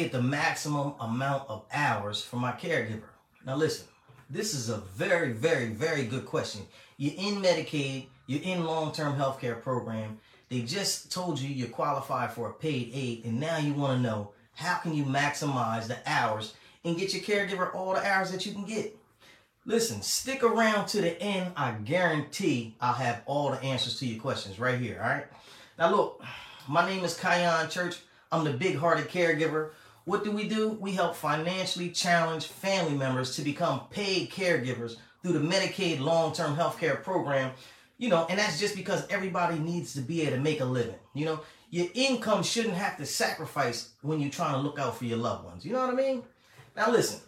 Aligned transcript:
get 0.00 0.12
the 0.12 0.22
maximum 0.22 0.94
amount 0.98 1.48
of 1.50 1.62
hours 1.74 2.22
for 2.22 2.36
my 2.36 2.52
caregiver? 2.52 3.10
Now 3.46 3.56
listen, 3.56 3.86
this 4.30 4.54
is 4.54 4.70
a 4.70 4.78
very, 4.78 5.32
very, 5.32 5.68
very 5.68 6.04
good 6.04 6.24
question. 6.24 6.62
You're 6.96 7.12
in 7.18 7.42
Medicaid, 7.42 8.06
you're 8.26 8.42
in 8.42 8.64
long-term 8.64 9.16
healthcare 9.16 9.60
program. 9.60 10.18
They 10.48 10.62
just 10.62 11.12
told 11.12 11.38
you 11.38 11.50
you 11.50 11.66
qualify 11.66 12.28
for 12.28 12.48
a 12.48 12.54
paid 12.54 12.90
aid, 12.94 13.26
and 13.26 13.38
now 13.38 13.58
you 13.58 13.74
want 13.74 13.98
to 13.98 14.02
know 14.02 14.30
how 14.54 14.76
can 14.76 14.94
you 14.94 15.04
maximize 15.04 15.86
the 15.86 15.98
hours 16.06 16.54
and 16.82 16.96
get 16.96 17.12
your 17.12 17.22
caregiver 17.22 17.74
all 17.74 17.92
the 17.92 18.06
hours 18.06 18.32
that 18.32 18.46
you 18.46 18.52
can 18.52 18.64
get. 18.64 18.96
Listen, 19.66 20.00
stick 20.00 20.42
around 20.42 20.86
to 20.88 21.02
the 21.02 21.20
end. 21.20 21.52
I 21.58 21.72
guarantee 21.72 22.74
I'll 22.80 22.94
have 22.94 23.20
all 23.26 23.50
the 23.50 23.62
answers 23.62 23.98
to 23.98 24.06
your 24.06 24.20
questions 24.20 24.58
right 24.58 24.80
here. 24.80 24.98
All 25.02 25.10
right. 25.10 25.26
Now 25.78 25.94
look, 25.94 26.24
my 26.66 26.88
name 26.88 27.04
is 27.04 27.18
Kyon 27.18 27.68
Church. 27.68 27.98
I'm 28.32 28.44
the 28.44 28.52
big-hearted 28.52 29.08
caregiver. 29.08 29.70
What 30.10 30.24
do 30.24 30.32
we 30.32 30.48
do? 30.48 30.70
We 30.70 30.90
help 30.90 31.14
financially 31.14 31.90
challenged 31.90 32.48
family 32.48 32.98
members 32.98 33.36
to 33.36 33.42
become 33.42 33.82
paid 33.90 34.28
caregivers 34.28 34.96
through 35.22 35.34
the 35.34 35.38
Medicaid 35.38 36.00
long-term 36.00 36.56
healthcare 36.56 37.00
program. 37.00 37.52
You 37.96 38.08
know, 38.08 38.26
and 38.28 38.36
that's 38.36 38.58
just 38.58 38.74
because 38.74 39.06
everybody 39.06 39.60
needs 39.60 39.94
to 39.94 40.00
be 40.00 40.22
able 40.22 40.32
to 40.32 40.42
make 40.42 40.58
a 40.58 40.64
living. 40.64 40.96
You 41.14 41.26
know, 41.26 41.40
your 41.70 41.86
income 41.94 42.42
shouldn't 42.42 42.74
have 42.74 42.96
to 42.96 43.06
sacrifice 43.06 43.90
when 44.02 44.18
you're 44.18 44.32
trying 44.32 44.54
to 44.54 44.58
look 44.58 44.80
out 44.80 44.96
for 44.96 45.04
your 45.04 45.18
loved 45.18 45.44
ones. 45.44 45.64
You 45.64 45.74
know 45.74 45.86
what 45.86 45.90
I 45.90 45.96
mean? 45.96 46.24
Now 46.74 46.90
listen, 46.90 47.20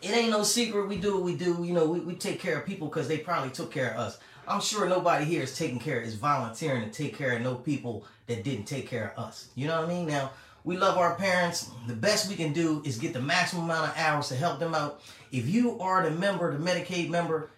it 0.00 0.10
ain't 0.10 0.30
no 0.30 0.44
secret 0.44 0.86
we 0.86 0.98
do 0.98 1.14
what 1.14 1.24
we 1.24 1.34
do. 1.34 1.64
You 1.64 1.72
know, 1.72 1.88
we, 1.88 1.98
we 1.98 2.14
take 2.14 2.38
care 2.38 2.56
of 2.56 2.66
people 2.66 2.86
because 2.86 3.08
they 3.08 3.18
probably 3.18 3.50
took 3.50 3.72
care 3.72 3.94
of 3.94 3.98
us. 3.98 4.18
I'm 4.46 4.60
sure 4.60 4.88
nobody 4.88 5.24
here 5.24 5.42
is 5.42 5.58
taking 5.58 5.80
care, 5.80 6.00
is 6.00 6.14
volunteering 6.14 6.88
to 6.88 6.90
take 6.90 7.18
care 7.18 7.32
of 7.32 7.42
no 7.42 7.56
people 7.56 8.06
that 8.28 8.44
didn't 8.44 8.66
take 8.66 8.86
care 8.86 9.12
of 9.16 9.24
us. 9.24 9.48
You 9.56 9.66
know 9.66 9.80
what 9.80 9.90
I 9.90 9.92
mean? 9.92 10.06
Now, 10.06 10.30
we 10.66 10.76
love 10.76 10.98
our 10.98 11.14
parents. 11.14 11.70
The 11.86 11.94
best 11.94 12.28
we 12.28 12.34
can 12.34 12.52
do 12.52 12.82
is 12.84 12.98
get 12.98 13.12
the 13.12 13.22
maximum 13.22 13.64
amount 13.66 13.90
of 13.90 13.96
hours 13.96 14.28
to 14.28 14.34
help 14.34 14.58
them 14.58 14.74
out. 14.74 15.00
If 15.30 15.48
you 15.48 15.78
are 15.78 16.02
the 16.02 16.10
member, 16.10 16.52
the 16.52 16.62
Medicaid 16.62 17.08
member, 17.08 17.50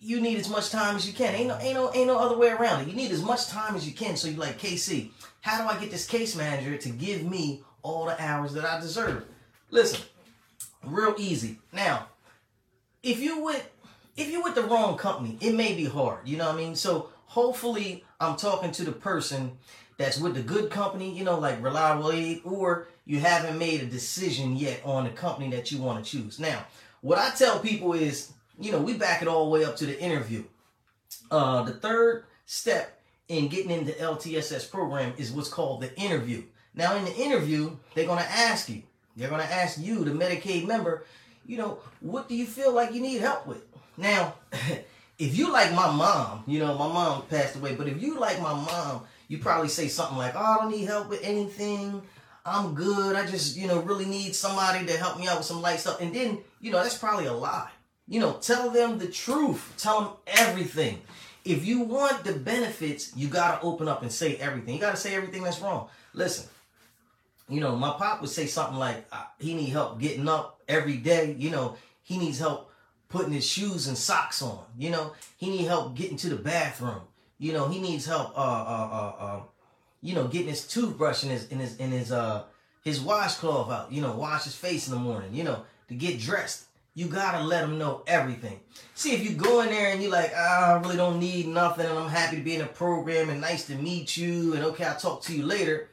you 0.00 0.18
need 0.18 0.38
as 0.38 0.48
much 0.48 0.70
time 0.70 0.96
as 0.96 1.06
you 1.06 1.12
can. 1.12 1.34
Ain't 1.34 1.48
no, 1.48 1.58
ain't 1.58 1.74
no, 1.74 1.92
ain't 1.92 2.06
no 2.06 2.18
other 2.18 2.38
way 2.38 2.48
around 2.48 2.80
it. 2.80 2.88
You 2.88 2.94
need 2.94 3.10
as 3.10 3.22
much 3.22 3.48
time 3.48 3.76
as 3.76 3.86
you 3.86 3.92
can. 3.92 4.16
So 4.16 4.26
you're 4.26 4.40
like, 4.40 4.58
KC, 4.58 5.10
how 5.42 5.62
do 5.62 5.68
I 5.68 5.78
get 5.78 5.90
this 5.90 6.06
case 6.06 6.34
manager 6.34 6.78
to 6.78 6.88
give 6.88 7.24
me 7.24 7.62
all 7.82 8.06
the 8.06 8.20
hours 8.22 8.54
that 8.54 8.64
I 8.64 8.80
deserve? 8.80 9.26
Listen, 9.70 10.00
real 10.84 11.14
easy. 11.18 11.58
Now, 11.74 12.06
if 13.02 13.20
you 13.20 13.44
with 13.44 13.70
if 14.16 14.30
you 14.30 14.42
with 14.42 14.54
the 14.54 14.62
wrong 14.62 14.96
company, 14.96 15.36
it 15.42 15.54
may 15.54 15.74
be 15.74 15.84
hard. 15.84 16.26
You 16.26 16.38
know 16.38 16.46
what 16.46 16.54
I 16.54 16.58
mean? 16.58 16.74
So 16.74 17.10
hopefully 17.28 18.04
I'm 18.20 18.36
talking 18.36 18.72
to 18.72 18.84
the 18.84 18.92
person 18.92 19.52
that's 19.98 20.18
with 20.18 20.34
the 20.34 20.42
good 20.42 20.70
company, 20.70 21.16
you 21.16 21.24
know, 21.24 21.38
like 21.38 21.62
Reliable 21.62 22.12
Aid, 22.12 22.40
or 22.44 22.88
you 23.04 23.20
haven't 23.20 23.58
made 23.58 23.82
a 23.82 23.86
decision 23.86 24.56
yet 24.56 24.80
on 24.84 25.04
the 25.04 25.10
company 25.10 25.50
that 25.50 25.70
you 25.70 25.78
want 25.78 26.04
to 26.04 26.10
choose. 26.10 26.40
Now, 26.40 26.64
what 27.00 27.18
I 27.18 27.30
tell 27.30 27.58
people 27.58 27.92
is, 27.92 28.32
you 28.60 28.72
know, 28.72 28.80
we 28.80 28.94
back 28.94 29.22
it 29.22 29.28
all 29.28 29.44
the 29.44 29.50
way 29.50 29.64
up 29.64 29.76
to 29.76 29.86
the 29.86 30.00
interview. 30.00 30.44
Uh, 31.30 31.62
the 31.62 31.72
third 31.72 32.24
step 32.46 33.00
in 33.28 33.48
getting 33.48 33.70
into 33.70 33.92
LTSS 33.92 34.70
program 34.70 35.12
is 35.18 35.30
what's 35.30 35.48
called 35.48 35.82
the 35.82 35.94
interview. 36.00 36.42
Now, 36.74 36.96
in 36.96 37.04
the 37.04 37.16
interview, 37.16 37.76
they're 37.94 38.06
going 38.06 38.22
to 38.22 38.30
ask 38.30 38.68
you, 38.68 38.82
they're 39.16 39.28
going 39.28 39.46
to 39.46 39.52
ask 39.52 39.78
you, 39.78 40.04
the 40.04 40.12
Medicaid 40.12 40.66
member, 40.66 41.04
you 41.44 41.58
know, 41.58 41.78
what 42.00 42.28
do 42.28 42.34
you 42.34 42.46
feel 42.46 42.72
like 42.72 42.94
you 42.94 43.00
need 43.00 43.20
help 43.20 43.46
with? 43.46 43.64
Now, 43.96 44.34
if 45.18 45.36
you 45.36 45.52
like 45.52 45.72
my 45.72 45.90
mom, 45.90 46.44
you 46.46 46.60
know, 46.60 46.76
my 46.78 46.86
mom 46.86 47.22
passed 47.22 47.56
away, 47.56 47.74
but 47.74 47.88
if 47.88 48.00
you 48.00 48.18
like 48.18 48.40
my 48.40 48.54
mom, 48.54 49.02
you 49.26 49.38
probably 49.38 49.68
say 49.68 49.88
something 49.88 50.16
like, 50.16 50.34
oh, 50.36 50.38
I 50.38 50.56
don't 50.58 50.70
need 50.70 50.84
help 50.84 51.08
with 51.08 51.22
anything. 51.22 52.02
I'm 52.46 52.74
good. 52.74 53.16
I 53.16 53.26
just, 53.26 53.56
you 53.56 53.66
know, 53.66 53.80
really 53.80 54.06
need 54.06 54.34
somebody 54.34 54.86
to 54.86 54.96
help 54.96 55.18
me 55.18 55.28
out 55.28 55.38
with 55.38 55.46
some 55.46 55.60
light 55.60 55.80
stuff. 55.80 56.00
And 56.00 56.14
then, 56.14 56.38
you 56.60 56.70
know, 56.70 56.82
that's 56.82 56.96
probably 56.96 57.26
a 57.26 57.32
lie. 57.32 57.70
You 58.06 58.20
know, 58.20 58.34
tell 58.34 58.70
them 58.70 58.98
the 58.98 59.08
truth. 59.08 59.74
Tell 59.76 60.00
them 60.00 60.10
everything. 60.26 61.02
If 61.44 61.66
you 61.66 61.80
want 61.80 62.24
the 62.24 62.32
benefits, 62.32 63.14
you 63.16 63.28
got 63.28 63.60
to 63.60 63.66
open 63.66 63.88
up 63.88 64.02
and 64.02 64.10
say 64.10 64.36
everything. 64.36 64.74
You 64.74 64.80
got 64.80 64.92
to 64.92 64.96
say 64.96 65.14
everything 65.14 65.42
that's 65.42 65.60
wrong. 65.60 65.88
Listen, 66.14 66.48
you 67.48 67.60
know, 67.60 67.76
my 67.76 67.90
pop 67.90 68.20
would 68.20 68.30
say 68.30 68.46
something 68.46 68.78
like, 68.78 69.06
he 69.38 69.54
need 69.54 69.70
help 69.70 70.00
getting 70.00 70.28
up 70.28 70.60
every 70.68 70.96
day. 70.96 71.34
You 71.38 71.50
know, 71.50 71.76
he 72.02 72.16
needs 72.18 72.38
help 72.38 72.67
putting 73.08 73.32
his 73.32 73.46
shoes 73.46 73.88
and 73.88 73.96
socks 73.96 74.42
on. 74.42 74.60
You 74.76 74.90
know, 74.90 75.12
he 75.36 75.50
need 75.50 75.64
help 75.64 75.94
getting 75.94 76.16
to 76.18 76.28
the 76.28 76.36
bathroom. 76.36 77.02
You 77.38 77.52
know, 77.52 77.68
he 77.68 77.80
needs 77.80 78.06
help. 78.06 78.36
Uh, 78.36 78.40
uh, 78.40 78.88
uh, 78.92 79.24
uh 79.24 79.40
you 80.00 80.14
know, 80.14 80.28
getting 80.28 80.48
his 80.48 80.66
toothbrush 80.66 81.24
in 81.24 81.30
his 81.30 81.48
in 81.48 81.58
his 81.58 81.76
in 81.76 81.90
his 81.90 82.12
uh 82.12 82.44
his 82.84 83.00
washcloth 83.00 83.70
out. 83.70 83.92
You 83.92 84.02
know, 84.02 84.14
wash 84.14 84.44
his 84.44 84.54
face 84.54 84.88
in 84.88 84.94
the 84.94 85.00
morning. 85.00 85.34
You 85.34 85.44
know, 85.44 85.62
to 85.88 85.94
get 85.94 86.20
dressed. 86.20 86.64
You 86.94 87.06
gotta 87.06 87.44
let 87.44 87.62
him 87.62 87.78
know 87.78 88.02
everything. 88.08 88.58
See, 88.94 89.14
if 89.14 89.22
you 89.22 89.36
go 89.36 89.60
in 89.60 89.68
there 89.68 89.92
and 89.92 90.02
you're 90.02 90.10
like, 90.10 90.32
ah, 90.34 90.74
I 90.74 90.80
really 90.80 90.96
don't 90.96 91.20
need 91.20 91.46
nothing, 91.46 91.86
and 91.86 91.96
I'm 91.96 92.08
happy 92.08 92.36
to 92.36 92.42
be 92.42 92.56
in 92.56 92.60
a 92.60 92.66
program, 92.66 93.30
and 93.30 93.40
nice 93.40 93.68
to 93.68 93.76
meet 93.76 94.16
you, 94.16 94.54
and 94.54 94.64
okay, 94.64 94.84
I'll 94.84 94.96
talk 94.98 95.22
to 95.22 95.36
you 95.36 95.44
later. 95.44 95.90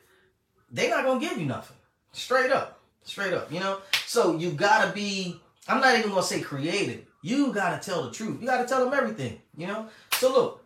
They're 0.72 0.90
not 0.90 1.06
gonna 1.06 1.20
give 1.20 1.38
you 1.38 1.46
nothing. 1.46 1.78
Straight 2.12 2.52
up, 2.52 2.80
straight 3.04 3.34
up. 3.34 3.52
You 3.52 3.60
know. 3.60 3.80
So 4.08 4.38
you 4.38 4.52
gotta 4.52 4.92
be. 4.94 5.40
I'm 5.68 5.82
not 5.82 5.98
even 5.98 6.10
gonna 6.10 6.24
say 6.24 6.42
creative. 6.42 7.06
You 7.22 7.54
gotta 7.54 7.84
tell 7.84 8.04
the 8.04 8.12
truth. 8.12 8.42
You 8.42 8.48
gotta 8.48 8.68
tell 8.68 8.84
them 8.86 8.94
everything. 8.94 9.42
You 9.58 9.68
know. 9.68 9.90
So 10.14 10.32
look, 10.32 10.64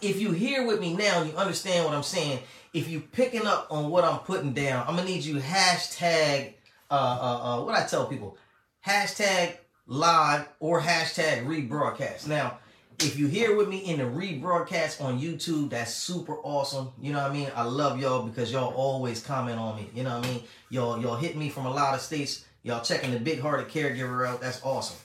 if 0.00 0.20
you 0.20 0.32
hear 0.32 0.66
with 0.66 0.80
me 0.80 0.94
now, 0.94 1.20
and 1.20 1.30
you 1.30 1.36
understand 1.36 1.84
what 1.84 1.94
I'm 1.94 2.02
saying. 2.02 2.40
If 2.74 2.86
you 2.88 3.00
picking 3.00 3.46
up 3.46 3.66
on 3.70 3.88
what 3.88 4.04
I'm 4.04 4.18
putting 4.18 4.52
down, 4.52 4.86
I'm 4.86 4.96
gonna 4.96 5.08
need 5.08 5.24
you 5.24 5.36
hashtag 5.36 6.52
uh 6.90 6.94
uh, 6.94 7.60
uh 7.60 7.64
what 7.64 7.74
I 7.74 7.86
tell 7.86 8.06
people, 8.06 8.36
hashtag 8.86 9.56
live 9.86 10.46
or 10.60 10.80
hashtag 10.80 11.46
rebroadcast. 11.46 12.28
Now, 12.28 12.58
if 13.00 13.18
you 13.18 13.26
hear 13.26 13.56
with 13.56 13.68
me 13.68 13.78
in 13.78 13.98
the 13.98 14.04
rebroadcast 14.04 15.02
on 15.02 15.20
YouTube, 15.20 15.70
that's 15.70 15.94
super 15.94 16.36
awesome. 16.42 16.90
You 17.00 17.12
know 17.12 17.22
what 17.22 17.30
I 17.30 17.34
mean? 17.34 17.50
I 17.54 17.62
love 17.62 18.00
y'all 18.00 18.22
because 18.22 18.52
y'all 18.52 18.74
always 18.74 19.22
comment 19.22 19.58
on 19.58 19.76
me. 19.76 19.88
You 19.94 20.02
know 20.02 20.18
what 20.18 20.26
I 20.26 20.30
mean? 20.30 20.42
Y'all 20.68 21.00
y'all 21.00 21.16
hit 21.16 21.36
me 21.36 21.48
from 21.48 21.66
a 21.66 21.70
lot 21.70 21.94
of 21.94 22.00
states. 22.00 22.44
Y'all 22.68 22.82
checking 22.82 23.12
the 23.12 23.18
big 23.18 23.40
hearted 23.40 23.66
caregiver 23.68 24.28
out. 24.28 24.42
That's 24.42 24.62
awesome. 24.62 24.98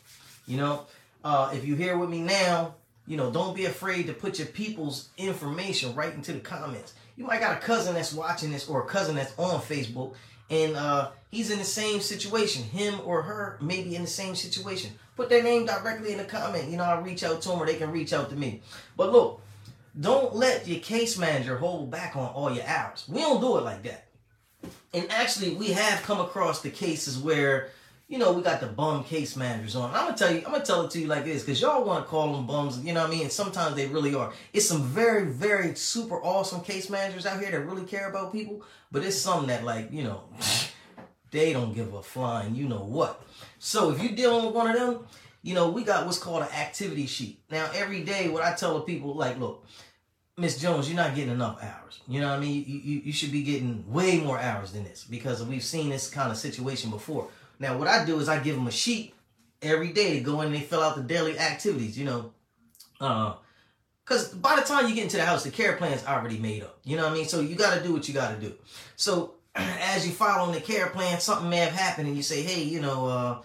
You 0.46 0.58
know, 0.58 0.86
uh, 1.24 1.52
if 1.54 1.66
you 1.66 1.76
here 1.76 1.98
with 1.98 2.10
me 2.10 2.20
now, 2.20 2.76
you 3.08 3.16
know, 3.16 3.32
don't 3.32 3.56
be 3.56 3.64
afraid 3.64 4.08
to 4.08 4.14
put 4.14 4.38
your 4.38 4.50
people's 4.50 5.08
information 5.18 5.96
right 5.96 6.14
into 6.14 6.34
the 6.34 6.42
comments. 6.42 6.94
You 7.16 7.26
might 7.26 7.40
got 7.40 7.56
a 7.56 7.62
cousin 7.62 7.94
that's 7.94 8.12
watching 8.12 8.52
this 8.52 8.68
or 8.68 8.82
a 8.82 8.86
cousin 8.86 9.16
that's 9.16 9.34
on 9.40 9.62
Facebook 9.62 10.14
and 10.50 10.76
uh, 10.76 11.12
he's 11.32 11.52
in 11.52 11.58
the 11.58 11.64
same 11.64 12.02
situation. 12.02 12.64
Him 12.64 13.00
or 13.06 13.22
her 13.22 13.58
may 13.62 13.82
be 13.82 13.96
in 13.96 14.02
the 14.02 14.10
same 14.10 14.36
situation. 14.36 14.92
Put 15.16 15.30
their 15.30 15.42
name 15.42 15.66
directly 15.66 16.12
in 16.12 16.18
the 16.18 16.26
comment. 16.26 16.70
You 16.70 16.76
know, 16.76 16.84
I'll 16.84 17.02
reach 17.02 17.24
out 17.24 17.42
to 17.44 17.48
them 17.48 17.60
or 17.60 17.66
they 17.66 17.76
can 17.76 17.94
reach 17.94 18.12
out 18.12 18.30
to 18.32 18.36
me. 18.36 18.62
But 18.98 19.14
look, 19.14 19.42
don't 19.98 20.36
let 20.36 20.68
your 20.68 20.82
case 20.82 21.18
manager 21.18 21.58
hold 21.58 21.90
back 21.90 22.18
on 22.18 22.28
all 22.34 22.52
your 22.52 22.66
hours. 22.66 23.06
We 23.08 23.22
don't 23.22 23.40
do 23.40 23.58
it 23.58 23.64
like 23.64 23.84
that. 23.84 24.08
And 24.94 25.10
actually, 25.12 25.56
we 25.56 25.72
have 25.72 26.02
come 26.04 26.20
across 26.20 26.62
the 26.62 26.70
cases 26.70 27.18
where 27.18 27.72
you 28.14 28.20
know, 28.20 28.32
we 28.32 28.44
got 28.44 28.60
the 28.60 28.68
bum 28.68 29.04
case 29.04 29.36
managers 29.36 29.76
on. 29.76 29.90
I'm 29.90 30.06
gonna 30.06 30.18
tell 30.18 30.32
you, 30.32 30.44
I'm 30.46 30.52
gonna 30.52 30.64
tell 30.64 30.86
it 30.86 30.92
to 30.92 31.00
you 31.00 31.08
like 31.08 31.26
this, 31.26 31.42
because 31.42 31.60
y'all 31.60 31.84
want 31.84 32.06
to 32.06 32.10
call 32.10 32.34
them 32.34 32.46
bums, 32.46 32.80
you 32.80 32.94
know 32.94 33.02
what 33.02 33.10
I 33.10 33.12
mean? 33.12 33.24
And 33.24 33.32
sometimes 33.32 33.76
they 33.76 33.88
really 33.88 34.14
are. 34.14 34.32
It's 34.54 34.68
some 34.68 34.84
very, 34.84 35.26
very 35.26 35.74
super 35.74 36.22
awesome 36.22 36.62
case 36.62 36.92
managers 36.92 37.26
out 37.26 37.40
here 37.40 37.50
that 37.50 37.60
really 37.62 37.86
care 37.86 38.10
about 38.10 38.32
people, 38.32 38.62
but 38.92 39.04
it's 39.04 39.18
some 39.18 39.48
that 39.48 39.64
like, 39.64 39.92
you 39.92 40.04
know, 40.04 40.26
they 41.32 41.54
don't 41.54 41.74
give 41.74 41.94
a 41.94 42.04
flying, 42.04 42.54
you 42.54 42.68
know 42.68 42.84
what. 42.84 43.24
So 43.58 43.90
if 43.90 44.04
you're 44.04 44.12
dealing 44.12 44.46
with 44.46 44.54
one 44.54 44.70
of 44.70 44.76
them, 44.80 45.08
you 45.42 45.56
know, 45.56 45.70
we 45.70 45.84
got 45.84 46.06
what's 46.06 46.20
called 46.20 46.44
an 46.44 46.50
activity 46.50 47.08
sheet. 47.08 47.40
Now, 47.50 47.70
every 47.74 48.04
day, 48.04 48.30
what 48.30 48.44
I 48.44 48.54
tell 48.54 48.76
the 48.76 48.82
people, 48.82 49.16
like, 49.16 49.40
look, 49.40 49.66
Miss 50.38 50.60
Jones, 50.60 50.88
you're 50.88 50.98
not 50.98 51.16
getting 51.16 51.32
enough 51.32 51.62
hours. 51.62 52.00
You 52.08 52.20
know 52.20 52.30
what 52.30 52.40
I 52.40 52.42
mean? 52.42 52.66
You, 52.68 52.80
you, 52.80 53.02
you 53.06 53.14
should 53.14 53.32
be 53.32 53.44
getting 53.44 53.86
way 53.92 54.20
more 54.20 54.40
hours 54.40 54.72
than 54.72 54.84
this 54.84 55.04
because 55.04 55.44
we've 55.44 55.64
seen 55.64 55.90
this 55.90 56.10
kind 56.10 56.32
of 56.32 56.38
situation 56.38 56.90
before 56.90 57.28
now, 57.60 57.78
what 57.78 57.88
I 57.88 58.04
do 58.04 58.20
is 58.20 58.28
I 58.28 58.40
give 58.40 58.56
them 58.56 58.68
a 58.68 58.72
sheet 58.72 59.14
every 59.62 59.94
day 59.94 60.16
to 60.16 60.20
go 60.20 60.42
in 60.42 60.48
and 60.48 60.56
they 60.56 60.60
fill 60.60 60.82
out 60.82 60.96
the 60.96 61.04
daily 61.04 61.40
activities, 61.40 61.98
you 61.98 62.06
know. 62.06 62.34
Uh, 63.00 63.36
Cause 64.06 64.34
by 64.34 64.58
the 64.58 64.64
time 64.64 64.90
you 64.90 64.96
get 64.96 65.06
into 65.06 65.16
the 65.16 65.24
house, 65.24 65.46
the 65.46 65.50
care 65.50 65.78
plan's 65.78 66.06
already 66.06 66.38
made 66.38 66.62
up. 66.62 66.78
You 66.84 66.98
know 66.98 67.04
what 67.04 67.14
I 67.14 67.16
mean? 67.16 67.26
So 67.26 67.40
you 67.40 67.56
gotta 67.56 67.82
do 67.82 67.94
what 67.94 68.06
you 68.06 68.14
gotta 68.14 68.36
do. 68.36 68.54
So 68.98 69.36
as 69.56 70.06
you 70.06 70.12
follow 70.12 70.52
the 70.52 70.60
care 70.60 70.88
plan, 70.88 71.22
something 71.22 71.50
may 71.50 71.60
have 71.60 71.72
happened 71.72 72.10
and 72.10 72.18
you 72.18 72.24
say, 72.24 72.42
hey, 72.44 72.64
you 72.64 72.82
know, 72.82 73.08
uh, 73.08 73.42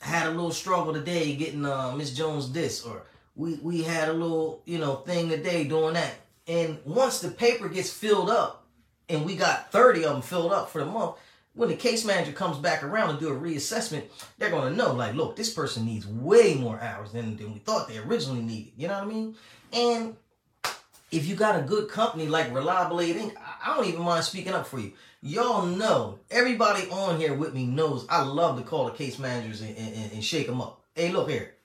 had 0.00 0.26
a 0.26 0.30
little 0.30 0.50
struggle 0.50 0.92
today 0.92 1.36
getting 1.36 1.64
uh, 1.64 1.94
Miss 1.94 2.12
Jones 2.12 2.50
this, 2.50 2.84
or 2.84 3.04
we, 3.36 3.54
we 3.62 3.82
had 3.82 4.08
a 4.08 4.12
little, 4.12 4.62
you 4.64 4.78
know, 4.78 4.96
thing 4.96 5.28
today 5.28 5.64
doing 5.64 5.94
that. 5.94 6.14
And 6.48 6.78
once 6.84 7.20
the 7.20 7.30
paper 7.30 7.68
gets 7.68 7.92
filled 7.92 8.30
up, 8.30 8.64
and 9.08 9.24
we 9.24 9.36
got 9.36 9.70
30 9.70 10.04
of 10.04 10.12
them 10.14 10.22
filled 10.22 10.52
up 10.52 10.70
for 10.70 10.78
the 10.78 10.86
month, 10.86 11.16
when 11.54 11.68
the 11.68 11.76
case 11.76 12.04
manager 12.04 12.32
comes 12.32 12.58
back 12.58 12.82
around 12.82 13.10
and 13.10 13.18
do 13.18 13.28
a 13.28 13.36
reassessment, 13.36 14.04
they're 14.38 14.50
to 14.50 14.70
know, 14.70 14.92
like, 14.92 15.14
look, 15.14 15.36
this 15.36 15.52
person 15.52 15.86
needs 15.86 16.06
way 16.06 16.54
more 16.54 16.80
hours 16.80 17.12
than, 17.12 17.36
than 17.36 17.52
we 17.52 17.60
thought 17.60 17.88
they 17.88 17.98
originally 17.98 18.42
needed. 18.42 18.72
You 18.76 18.88
know 18.88 18.94
what 18.94 19.04
I 19.04 19.06
mean? 19.06 19.34
And 19.72 20.16
if 21.10 21.26
you 21.26 21.34
got 21.34 21.58
a 21.58 21.62
good 21.62 21.88
company 21.88 22.26
like 22.26 22.52
Reliable 22.54 22.98
Inc., 22.98 23.32
I 23.64 23.74
don't 23.74 23.86
even 23.86 24.02
mind 24.02 24.24
speaking 24.24 24.52
up 24.52 24.66
for 24.66 24.78
you. 24.78 24.92
Y'all 25.22 25.64
know, 25.64 26.18
everybody 26.30 26.88
on 26.90 27.18
here 27.18 27.32
with 27.32 27.54
me 27.54 27.64
knows 27.64 28.06
I 28.08 28.22
love 28.22 28.58
to 28.58 28.62
call 28.62 28.84
the 28.84 28.92
case 28.92 29.18
managers 29.18 29.62
and, 29.62 29.76
and, 29.76 30.12
and 30.12 30.22
shake 30.22 30.46
them 30.46 30.60
up. 30.60 30.82
Hey, 30.94 31.10
look 31.10 31.30
here. 31.30 31.55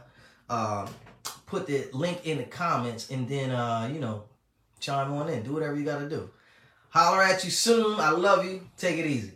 Uh, 0.50 0.86
put 1.45 1.68
the 1.68 1.88
link 1.94 2.25
in 2.25 2.38
the 2.38 2.44
comments 2.44 3.09
and 3.09 3.27
then, 3.27 3.51
uh, 3.51 3.89
you 3.92 4.00
know, 4.00 4.24
chime 4.80 5.12
on 5.13 5.30
in. 5.30 5.44
Do 5.44 5.53
whatever 5.53 5.75
you 5.75 5.86
got 5.86 6.00
to 6.00 6.09
do. 6.09 6.30
Holler 6.89 7.21
at 7.24 7.44
you 7.44 7.51
soon. 7.51 8.00
I 8.00 8.12
love 8.12 8.45
you. 8.45 8.62
Take 8.77 8.97
it 8.97 9.06
easy. 9.06 9.33